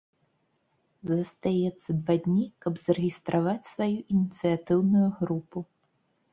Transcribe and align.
Застаецца 1.17 1.89
два 1.99 2.15
дні, 2.29 2.47
каб 2.67 2.73
зарэгістраваць 2.87 3.69
сваю 3.75 3.93
ініцыятыўную 4.17 5.07
групу. 5.23 5.57